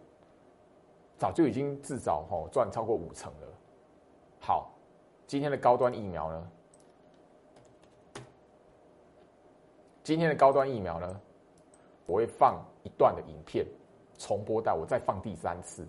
[1.16, 3.48] 早就已经至少哈赚超过五成了。
[4.40, 4.70] 好，
[5.26, 6.48] 今天的高端疫苗呢？
[10.06, 11.20] 今天的高端疫苗呢？
[12.06, 13.66] 我会放一段的影片
[14.16, 15.84] 重播带，我再放第三次，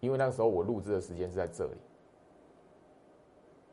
[0.00, 1.70] 因为那个时候我录制的时间是在这里。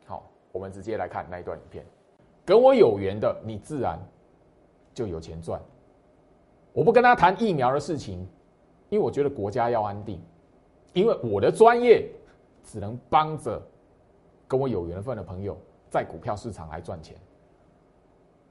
[0.05, 1.85] 好，我们直接来看那一段影片。
[2.45, 3.99] 跟我有缘的，你自然
[4.93, 5.61] 就有钱赚。
[6.71, 8.25] 我不跟他谈疫苗的事情，
[8.87, 10.17] 因为我觉得国家要安定，
[10.93, 12.09] 因为我的专业
[12.63, 13.61] 只能帮着。
[14.47, 15.57] 跟我有缘分的朋友，
[15.89, 17.17] 在股票市场来赚钱，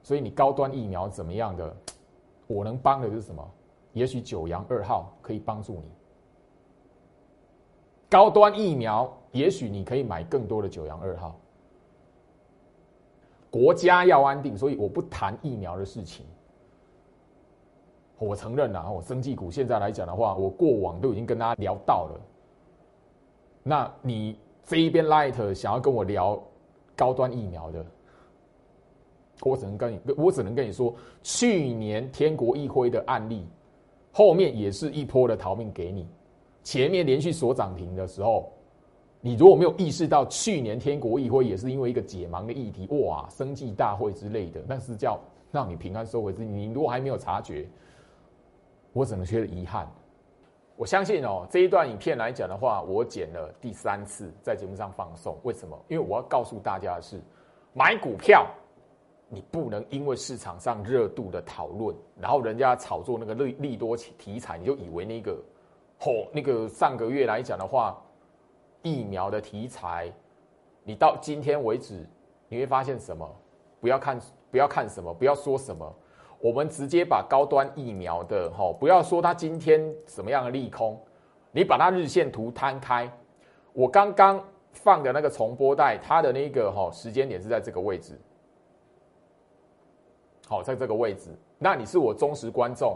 [0.03, 1.75] 所以你高端疫苗怎么样的，
[2.45, 3.51] 我能帮的是什么？
[3.93, 5.91] 也许九阳二号可以帮助你。
[8.09, 11.35] 高端疫苗，也许你可以买更多的九阳二号。
[13.49, 16.25] 国家要安定，所以我不谈疫苗的事情。
[18.19, 22.21] 我承认了，我生技股现在来讲的话，我过往都已经跟大家聊到了。
[23.63, 24.37] 那你？
[24.65, 26.41] 这一边 Light 想要跟我聊
[26.95, 27.85] 高端疫苗的，
[29.49, 33.45] 我只能跟你，我只能跟你说，去年天国一辉的案例，
[34.11, 36.07] 后面也是一波的逃命给你。
[36.63, 38.51] 前面连续锁涨停的时候，
[39.19, 45.19] 你如果没有意识到，去年天国一辉也是因为一个解盲的议题，哇，生计大会之类的，那是叫
[45.51, 46.53] 让你平安收回资金。
[46.53, 47.67] 你如果还没有察觉，
[48.93, 49.91] 我只能觉得遗憾。
[50.75, 55.37] 我相信哦，这一段影片来讲的话，我剪了第三次在节目上放送。
[55.43, 55.77] 为什么？
[55.87, 57.21] 因为我要告诉大家的是，
[57.73, 58.47] 买股票
[59.33, 65.37] 你不能因为市场上热度的讨论，然后人家炒作那个利利多题材，你就以为那个
[65.99, 67.99] 嚯，那个上个月来讲的话，
[68.81, 70.11] 疫苗的题材，
[70.83, 72.05] 你到今天为止
[72.47, 73.27] 你会发现什么？
[73.81, 74.19] 不要看，
[74.51, 75.93] 不要看什么，不要说什么。
[76.39, 81.01] 我们直接把高端疫苗的哈，不要说它今天什么样的利空，
[81.51, 83.09] 你把它日线图摊开，
[83.71, 84.43] 我刚刚
[84.73, 88.19] 放的那个重播带，它的那个哈时间点是在这个位置，
[90.53, 91.31] 好，在这个位置。
[91.57, 92.95] 那你是我忠实观众，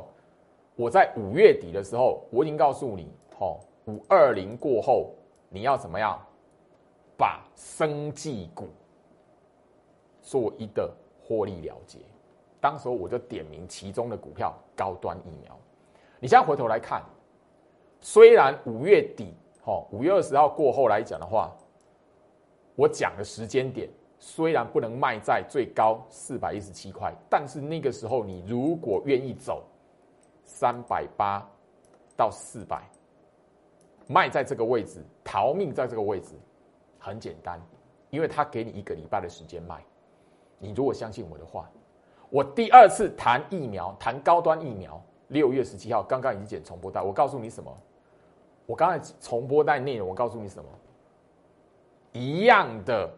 [0.76, 5.10] 我在五月底的时候，我已经告诉你，哈，五二零过后
[5.50, 6.24] 你要怎么样，
[7.18, 8.68] 把生技股
[10.22, 11.98] 做一个获利了结。
[12.62, 15.58] 当时候我就点名其中的股票高端疫苗。
[16.20, 17.02] 你现在回头来看，
[18.02, 21.52] 虽然五月底，哈，五月二十号过后来讲的话，
[22.76, 23.90] 我讲的时间点
[24.20, 29.64] 虽然不能卖在最高四百一十七块，但是那个时候你如果愿意走
[30.44, 31.48] 三百八
[32.16, 32.82] 到四百，
[34.08, 36.36] 卖在这个位置，逃命在这个位置，
[37.00, 37.62] 很简单，
[38.10, 39.84] 因为他给你一个礼拜的时间卖。
[40.60, 41.70] 你如果相信我的话。
[42.30, 45.02] 我第二次谈疫苗，谈高端疫苗。
[45.30, 47.02] 六月十七号，刚刚已经剪重播带。
[47.02, 47.74] 我告诉你什么？
[48.66, 50.70] 我刚才重播带内容，我告诉你什么？
[52.12, 53.10] 一样的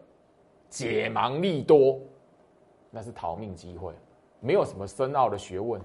[0.70, 2.00] 解盲利多，
[2.92, 3.94] 那是逃命机会，
[4.40, 5.82] 没有什么深奥的学问。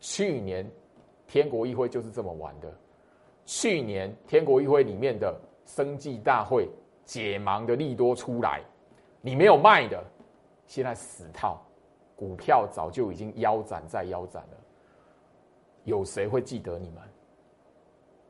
[0.00, 0.68] 去年
[1.26, 2.72] 天国议会就是这么玩的。
[3.44, 5.34] 去年天国议会里面的
[5.66, 6.68] 生计大会
[7.04, 8.62] 解盲的利多出来，
[9.20, 10.02] 你没有卖的，
[10.66, 11.60] 现在死套。
[12.14, 14.56] 股票早就已经腰斩再腰斩了，
[15.82, 17.02] 有谁会记得你们？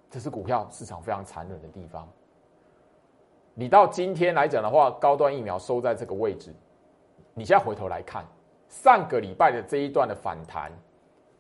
[0.09, 2.09] 这是股票市场非常残忍的地方。
[3.55, 6.55] 你到今天来讲的话，高端疫苗收在这个位置，
[7.35, 8.25] 你现在回头来看，
[8.69, 10.73] 上个礼拜的这一段的反弹，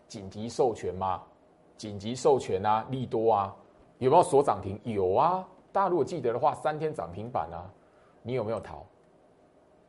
[0.08, 1.22] 紧急授权吗？
[1.78, 3.56] 紧急授权啊，利多啊，
[3.98, 4.78] 有没有锁涨停？
[4.84, 7.64] 有啊，大家如果记得的话，三天涨停板啊，
[8.22, 8.84] 你有没有逃？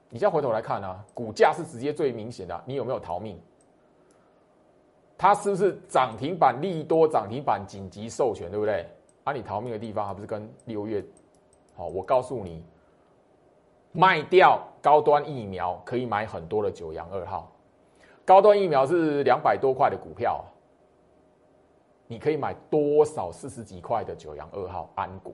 [0.10, 3.38] 你现在回头来看啊，股价是直接最明显的，你有没有逃命？
[5.18, 8.88] 它是不是涨停板利多涨停板紧急授权，对不对？
[9.26, 11.04] 啊，你逃命的地方还不是跟六月？
[11.76, 12.64] 好，我告诉你，
[13.92, 17.52] 卖掉高端疫苗可以买很多的九阳二号，
[18.26, 20.44] 高端疫苗是两百多块的股票，
[22.08, 25.34] 你可以买多少四十几块的九阳二号安国？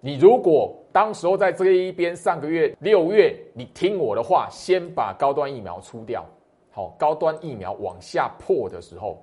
[0.00, 6.24] 你如果当时候在这一边，上个月六月，你听我的话，先把高端疫苗出掉。
[6.72, 9.22] 好，高端疫苗往下破的时候，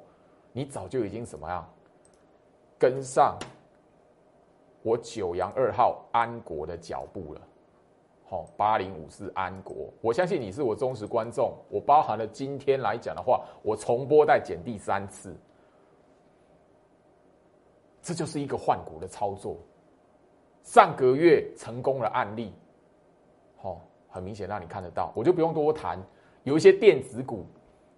[0.51, 1.67] 你早就已经怎么样
[2.77, 3.35] 跟上
[4.81, 7.41] 我九阳二号安国的脚步了。
[8.29, 11.53] 好，八零五四安国，我相信你是我忠实观众。
[11.69, 15.33] 我包含了今天来讲的话，我重播再减第三次，
[18.01, 19.57] 这就是一个换股的操作。
[20.61, 22.51] 上个月成功的案例，
[23.55, 25.97] 好，很明显让你看得到，我就不用多谈。
[26.43, 27.45] 有一些电子股，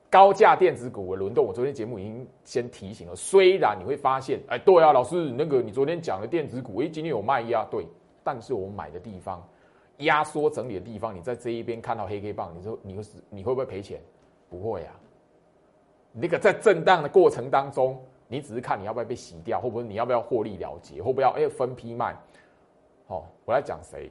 [0.09, 3.15] 高价电子股的轮动，我昨天节目已经先提醒了。
[3.15, 7.85] 虽然你会发现，哎，对啊，老师，那个你昨天讲的电子股，哎，今天有卖压，对，
[8.23, 9.47] 但是我买的地方，
[9.97, 14.01] 压缩整理的地方，你在这一边看到黑 K 棒，你说你会你会不会赔钱？
[14.49, 14.99] 不会啊。
[16.11, 22.15] 那个在震荡的过程当中，你只是看你要不要被洗掉，或不是你要不要获利了结，或不要哎分批卖？
[23.07, 24.09] 好，我来讲谁。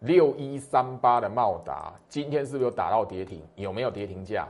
[0.00, 3.42] 六一三八的茂达今天是不是有打到跌停？
[3.54, 4.46] 有没有跌停价？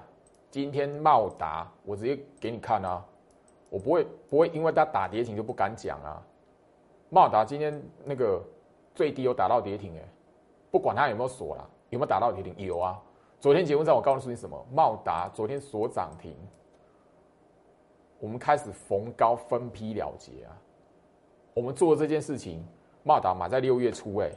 [0.50, 3.04] 今天茂达我直接给你看啊，
[3.70, 6.22] 我不会不会因为它打跌停就不敢讲啊。
[7.10, 8.42] 茂达今天那个
[8.94, 10.02] 最低有打到跌停哎，
[10.70, 12.54] 不管它有没有锁了，有没有打到跌停？
[12.58, 13.00] 有啊。
[13.38, 14.66] 昨天节目上我告诉你什么？
[14.72, 16.34] 茂达昨天锁涨停，
[18.18, 20.56] 我们开始逢高分批了结啊。
[21.54, 22.66] 我们做这件事情，
[23.04, 24.30] 茂达买在六月初哎。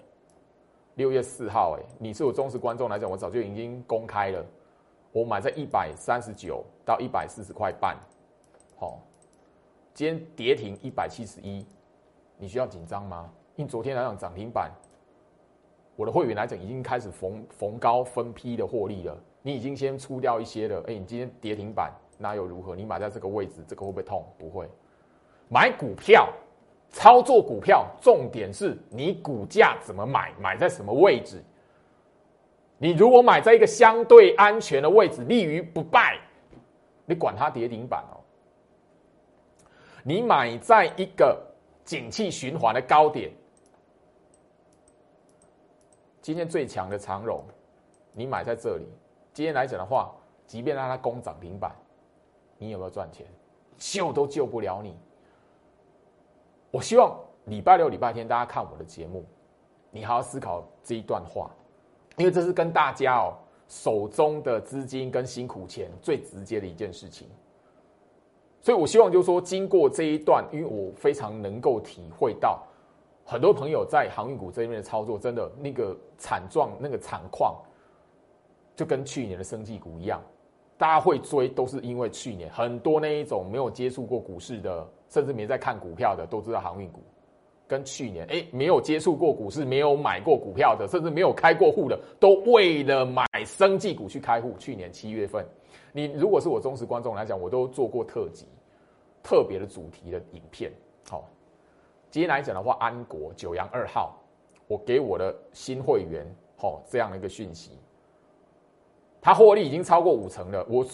[1.00, 4.46] 六月四号，哎，你是我忠实观众来讲，我早就已经公开了。
[5.14, 7.98] 我买在一百三十九到一百四十块半，
[8.76, 9.00] 好，
[9.94, 11.66] 今天跌停一百七十一，
[12.38, 13.32] 你需要紧张吗？
[13.56, 14.70] 因昨天来讲涨停板，
[15.96, 19.18] 我的会员来讲已经开始逢逢高分批的获利了。
[19.42, 22.76] 你已经先出掉一些了，哎，你今天跌停板那又如何？
[22.76, 24.26] 你买在这个位置，这个会不会痛？
[24.38, 24.68] 不会，
[25.48, 26.28] 买股票。
[26.92, 31.44] 操作股票，重点是你股价怎么买，买在什么位置。
[32.78, 36.18] 你如果买在一个相对安全的位置，立于不败，
[37.06, 38.18] 你管它跌停板哦。
[40.04, 41.40] 你买在一个
[41.84, 43.32] 景气循环的高点，
[46.22, 47.44] 今天最强的长荣，
[48.14, 48.88] 你买在这里，
[49.34, 50.16] 今天来讲的话，
[50.48, 51.76] 即便让它攻涨停板，
[52.58, 53.28] 你有没有赚钱？
[53.78, 54.98] 救都救不了你。
[56.72, 59.26] 我希望礼拜六、礼拜天大家看我的节目，
[59.92, 61.50] 你好好思考这一段话，
[62.18, 63.34] 因为这是跟大家哦
[63.68, 67.28] 手中的资金跟辛苦钱最直接的一件事情。
[68.62, 72.62] 所以我希望就是说，经过这一段，因为我非常能够体会到，
[73.26, 77.56] 很多朋友在航运股这一面的操作，真的那个惨状、那个惨况，
[78.76, 80.22] 就跟去年的生技股一样，
[80.80, 84.90] 大家会追都是因为去年很多那一种没有接触过股市的。
[85.12, 87.02] 甚至没在看股票的都知道航运股，
[87.68, 94.54] 跟去年哎没有接触过股市、没有买过股票的，甚至没有开过户的，都为了买生技股去开户。
[94.60, 95.44] 去年七月份，
[95.92, 98.46] 你如果是我忠实观众来讲，我都做过特辑、
[99.24, 100.72] 特别的主题的影片。
[101.10, 101.28] 好，
[102.12, 104.16] 今天来讲的话，安国九阳二号，
[104.68, 106.24] 我给我的新会员
[106.56, 107.72] 好这样的一个讯息，
[109.22, 110.66] 他获利已经超过五成了。
[110.70, 110.86] 我。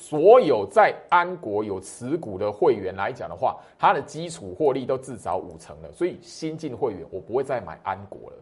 [0.00, 5.90] 所有在安国有持股的会员来讲的话，它的基础获利都至少五成了。
[5.90, 8.36] 所以新进会员我不会再买安国了，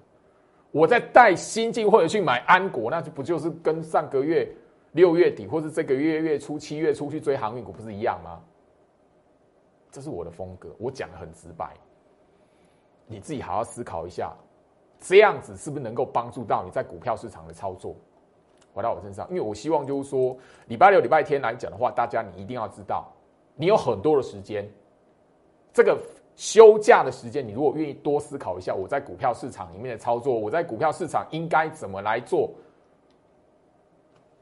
[0.70, 4.46] 我在带新进会员去买安国，那就不就是跟上个月
[4.92, 8.38] 六月底或是这个月月初七月初去追航运股不是一样吗？
[9.90, 11.72] 这是我的风格，我讲的很直白，
[13.06, 14.30] 你自己好好思考一下，
[15.00, 17.96] 这样子是不是能够帮助到你在股票市场的操作？
[18.76, 23.10] 回到我身上，因为我希望就是说，礼拜六、礼拜天来讲的话，大家你一定要知道，
[23.54, 24.70] 你有很多的时间，
[25.72, 25.98] 这个
[26.36, 32.50] 休假的时间，你如果愿意多思考一下，我在股票市场里面的操作，我在股票市场应该怎么来做，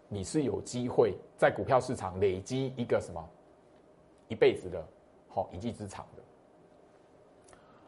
[0.08, 3.24] 你是有机会在股票市场累积一个什么
[4.26, 4.84] 一辈子的
[5.28, 6.22] 好一技之长的。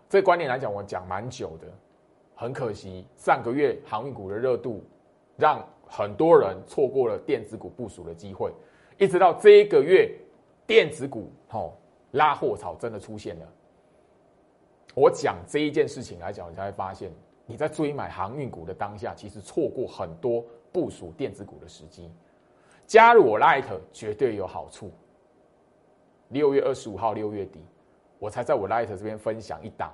[0.09, 1.67] 这观念来讲，我讲蛮久的，
[2.37, 4.85] 很可惜上个月航运股的热度
[5.37, 8.53] 让很多人错过了电子股部署的机会，
[8.99, 10.11] 一直到这一个月
[10.67, 11.73] 电子股哦
[12.11, 13.47] 拉货潮真的出现了。
[14.95, 17.11] 我讲这一件事情来讲，你才会发现
[17.47, 20.45] 你在追买航运股的当下，其实错过很多。
[20.73, 22.11] 部署电子股的时机，
[22.87, 23.65] 加入我 Light
[23.95, 24.93] 绝对有好处。
[26.29, 27.65] 六月二十五号六月底，
[28.19, 29.91] 我才在我 Light 这边分享一档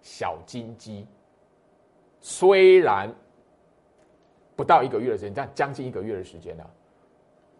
[0.00, 1.06] 小金鸡，
[2.18, 3.14] 虽然
[4.62, 6.64] 不到一个月的时间，这样将近一个月的时间呢，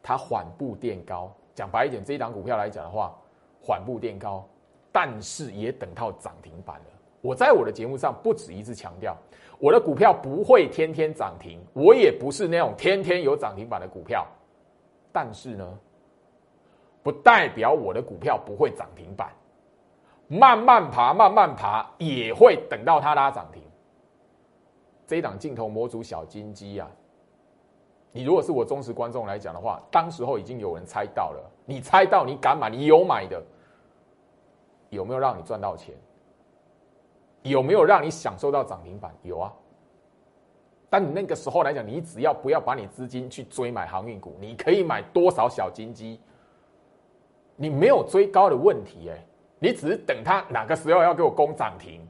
[0.00, 1.34] 它缓步垫高。
[1.52, 3.12] 讲白一点，这一档股票来讲的话，
[3.60, 4.48] 缓步垫高，
[4.92, 6.84] 但是也等到涨停板了。
[7.20, 9.16] 我在我的节目上不止一次强调。
[9.58, 14.24] 我的股票不会天天涨停，我也不是那种天天有涨停板的股票，
[15.10, 15.78] 但是呢，
[17.02, 19.32] 不代表我的股票不会涨停板，
[20.28, 23.60] 慢慢爬，慢慢爬，也会等到它拉涨停。
[25.12, 26.90] 这一档镜头模组小金鸡啊，
[28.12, 33.44] 你如果是我忠实观众来讲的话，当时候已经有人猜到了，你猜到你敢买，你有买的，
[34.88, 35.94] 有没有让你赚到钱？
[37.42, 39.14] 有没有让你享受到涨停板？
[39.22, 39.52] 有啊，
[40.88, 46.18] 但你那个时候来讲，你只要不要把你资金去追买航运股，你可以买多少小金鸡，
[47.54, 49.26] 你没有追高的问题哎，
[49.58, 52.00] 你只是等它哪个时候要给我攻涨停。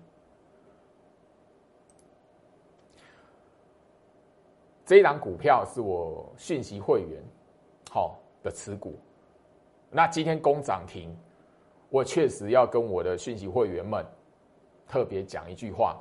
[4.93, 7.19] 这一档股票是我讯息会员
[7.91, 8.95] 好的持股，
[9.89, 11.17] 那今天攻涨停，
[11.89, 14.05] 我确实要跟我的讯息会员们。
[14.87, 15.99] 特别讲一句话，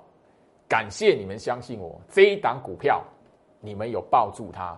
[0.68, 3.02] 感谢你们相信我，这一档股票
[3.62, 4.78] 你们有抱住它，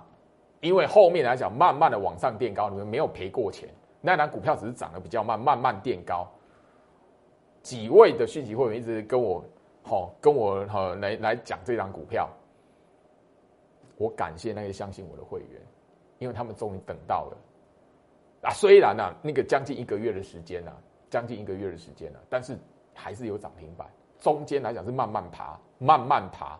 [0.61, 3.67] 因为后面来讲慢慢的往上垫高，你们没有赔过钱。
[3.99, 6.31] 那档股票只是涨得比较慢，慢慢垫高。
[7.63, 9.43] 几位的讯息会员一直跟我，
[9.81, 12.29] 好跟我哈来来讲这档股票，
[13.97, 15.61] 我感谢那些相信我的会员，
[16.19, 17.37] 因为他们终于等到了。
[18.41, 20.71] 啊，虽然呢那个将近一个月的时间呢，
[21.09, 22.57] 将近一个月的时间呢，但是
[22.93, 23.87] 还是有涨停板。
[24.19, 26.57] 中间来讲是慢慢爬，慢慢爬，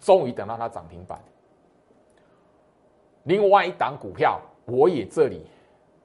[0.00, 1.18] 终于等到它涨停板。
[3.22, 5.46] 另外一档股票，我也这里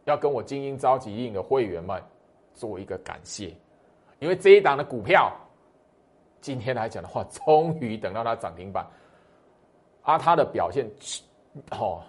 [0.06, 2.02] 要跟我精英召集令的会员们
[2.54, 3.54] 做一个感谢，
[4.20, 5.34] 因为这一档的股票，
[6.39, 8.88] 今天来讲的话，终于等到它涨停板，
[10.10, 10.89] 啊，它的表现，
[11.72, 12.01] 哦，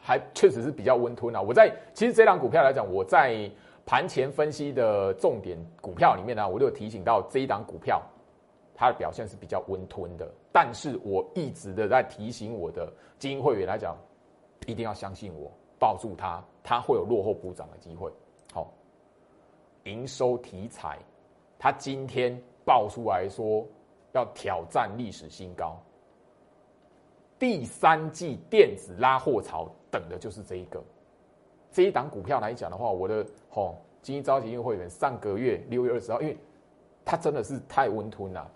[0.00, 1.40] 还确实是比较温吞啊。
[1.40, 3.50] 我在其实这档股票来讲，我在。
[3.86, 8.00] 盘前分析的重点股票里面呢，我就提醒到这一档股票，
[8.72, 10.32] 它的表现是比较温吞的。
[10.52, 13.96] 但是我一直的在提醒我的精英会员来讲，
[14.66, 18.12] 一定要相信我，抱住它，它会有落后补涨的机会。
[18.52, 18.72] 好，
[19.84, 20.96] 营收题材，
[21.58, 23.66] 它今天爆出来说
[24.12, 25.76] 要挑战历史新高，
[27.40, 30.80] 第三季电子拉货潮等的就是这一个。
[31.72, 36.36] 这一档股票来讲的话，我的吼精英召集会员上个月六月二十号，因为
[37.02, 38.48] 它真的是太温吞了。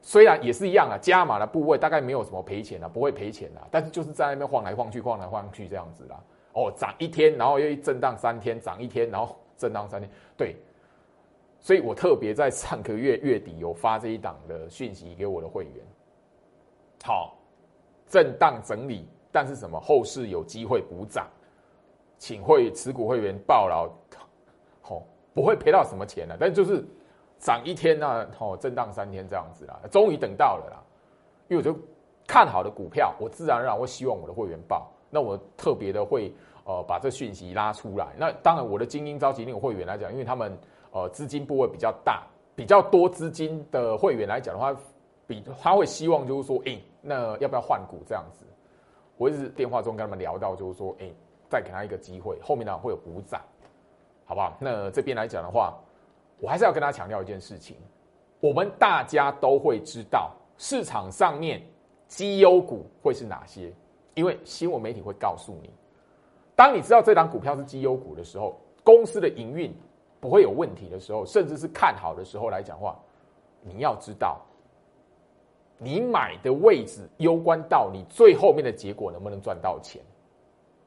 [0.00, 6.22] 虽然也是一样啊，加码的部位大概没有什么赔钱啊，不会赔钱啊，但是就是在那边晃来晃去，晃来晃去这样子啦。
[6.52, 10.08] 哦，涨一天，然后又震荡三天，涨一天，然后震荡三天。
[10.36, 10.54] 对，
[11.58, 15.74] 所以我特别在上个月月底有发这一档的讯息给我的会员。
[17.02, 17.36] 好，
[18.12, 21.26] 震荡整理，但是什么后市有机会补涨。
[22.18, 23.88] 请会持股会员报牢，
[24.82, 25.02] 好
[25.32, 26.36] 不会赔到什么钱呢？
[26.38, 26.84] 但就是
[27.38, 30.76] 涨一天呢，好震荡三天这样子啦，终于等到了啦。
[31.48, 31.74] 因为我就
[32.26, 34.92] 看好的股票，我自然而然会希望我的会员报。
[35.08, 36.32] 那我特别的会
[36.64, 38.08] 呃把这讯息拉出来。
[38.18, 40.56] 那当然我的精英召集那种会员来讲，因为他们
[40.92, 42.22] 呃资金部位比较大，
[42.54, 44.76] 比较多资金的会员来讲的话，
[45.26, 48.46] 比他会希望就是说，哎，那要不要换股这样子？
[49.18, 51.10] 我一直电话中跟他们聊到，就是说，哎。
[51.50, 53.38] 再给他一个机会，后面呢会有补涨，
[54.24, 54.56] 好不好？
[54.58, 55.78] 那这边来讲的话，
[56.38, 57.76] 我还是要跟他强调一件事情：
[58.40, 61.60] 我们大家都会知道市场上面
[62.08, 63.70] 绩优股会是哪些，
[64.14, 65.68] 因为新闻媒体会告诉你。
[66.56, 69.70] 当你知道这档股票是绩优股的时候，公司的营运
[70.20, 72.98] 不会有问题的时候，甚至是看好的时候来讲话，
[73.60, 74.40] 你要知道，
[75.78, 80.00] 你买的位置攸关到你最后面的结果能不能赚到钱。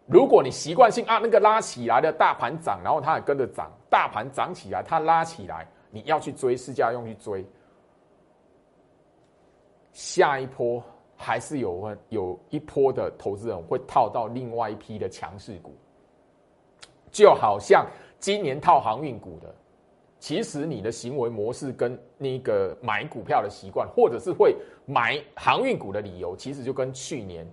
[0.07, 7.43] 如果你习惯性啊，那个拉起来的大盘涨，然后它也跟着涨，大盘涨起来，它拉起来，你要去追，市价用去追，
[9.93, 10.83] 下一波
[11.15, 15.73] 还是有有一波的投资人会套到另外一批的强势股，
[17.11, 17.87] 就好像
[18.19, 19.55] 今年套航运股的，
[20.25, 24.55] 其实你的行为模式跟那个买股票的习惯，或者是会
[24.87, 27.47] 买航运股的理由，其实就跟去年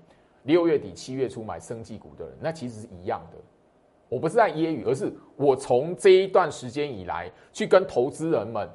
[0.45, 3.37] 六月底七月初买生技股的人，那其实是一样的。
[4.09, 8.67] 我不是在揶揄，而是我从这一段时间以来去跟投资人们。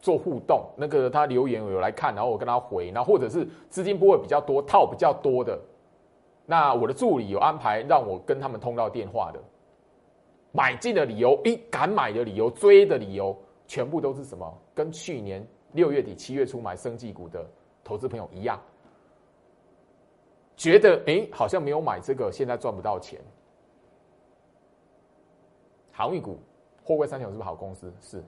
[0.00, 5.58] 做互动，那个他留言我有来看，然后我跟他回，那或者是资金波位比较多、套比较多的，
[6.44, 9.40] 那我的助理有安排让我跟他们通到电话的，
[10.52, 13.34] 买进的理由，一敢买的理由，追的理由，
[13.66, 14.58] 全部都是什么？
[14.74, 17.44] 跟去年六月底、七月初买生技股的
[17.82, 18.60] 投资朋友一样，
[20.56, 23.20] 觉得哎，好像没有买这个，现在赚不到钱。
[25.92, 26.38] 航运股，
[26.84, 27.92] 货柜三雄是不是好公司？
[28.00, 28.22] 是。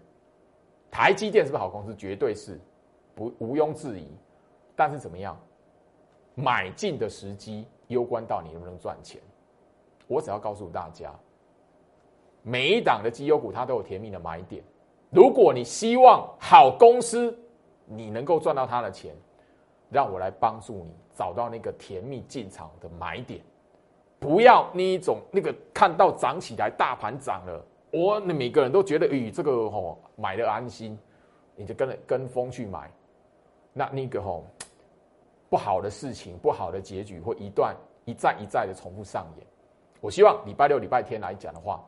[0.90, 1.94] 台积电是不是好公司？
[1.94, 2.58] 绝对是，
[3.14, 4.08] 不毋庸置疑。
[4.74, 5.38] 但是怎么样，
[6.34, 9.20] 买进的时机攸关到你能不能赚钱。
[10.06, 11.12] 我只要告诉大家，
[12.42, 14.62] 每一档的绩优股它都有甜蜜的买点。
[15.16, 17.34] 如果你希望好公司
[17.86, 19.14] 你能够赚到它的钱，
[19.88, 23.40] 让我来帮助你找到那个甜蜜进场的买点。
[24.18, 27.64] 不要那一种那个看到涨起来，大盘涨了。
[27.92, 30.98] 我那每个人都觉得，咦，这个吼买的安心，
[31.54, 32.90] 你就跟跟风去买，
[33.72, 34.44] 那那个吼
[35.48, 39.46] 不好的事情、不好的结局会一段一再一再的重复上演。
[40.02, 41.82] 我希望礼拜六、礼拜天来讲的话，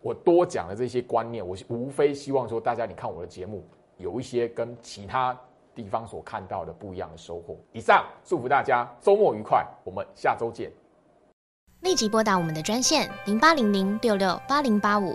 [0.00, 3.64] 我多讲了这些观念，我无非希望说大家你看我的节目
[3.96, 5.38] 有一些跟其他
[5.74, 7.56] 地方所看到的不一样的收获。
[7.72, 10.70] 以上祝福大家周末愉快，我们下周见。
[11.80, 15.14] 立即拨打我们的专线零八零零六六八零八五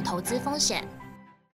[0.01, 1.00] 投资风险。